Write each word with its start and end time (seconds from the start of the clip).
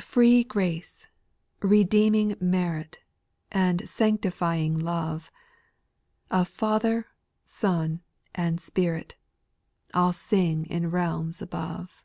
Free 0.00 0.42
grace, 0.42 1.06
redeeming 1.62 2.34
merit, 2.40 2.98
And 3.52 3.88
sanctifying 3.88 4.76
love, 4.76 5.30
Of 6.28 6.48
Father, 6.48 7.06
Son, 7.44 8.02
and 8.34 8.60
Spirit, 8.60 9.14
J'Jl 9.94 10.12
sing 10.12 10.66
in 10.66 10.90
realms 10.90 11.40
above. 11.40 12.02